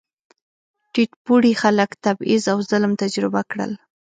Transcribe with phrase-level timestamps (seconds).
[0.93, 3.71] ټیټ پوړي خلک تبعیض او ظلم تجربه کړل.